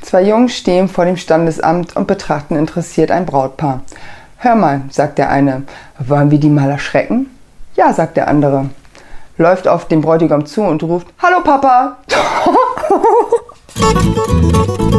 Zwei 0.00 0.22
Jungs 0.22 0.56
stehen 0.56 0.88
vor 0.88 1.04
dem 1.04 1.16
Standesamt 1.16 1.96
und 1.96 2.06
betrachten 2.06 2.56
interessiert 2.56 3.10
ein 3.10 3.26
Brautpaar. 3.26 3.82
Hör 4.38 4.54
mal, 4.54 4.82
sagt 4.90 5.18
der 5.18 5.30
eine, 5.30 5.64
wollen 5.98 6.30
wir 6.30 6.38
die 6.38 6.48
mal 6.48 6.70
erschrecken? 6.70 7.30
Ja, 7.74 7.92
sagt 7.92 8.16
der 8.16 8.28
andere. 8.28 8.70
Läuft 9.36 9.68
auf 9.68 9.88
den 9.88 10.00
Bräutigam 10.00 10.46
zu 10.46 10.62
und 10.62 10.82
ruft, 10.82 11.08
Hallo 11.20 11.42
Papa! 11.42 11.98